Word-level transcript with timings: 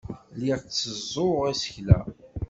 Lliɣ 0.33 0.59
tteẓẓuɣ 0.61 1.37
isekla. 1.51 1.99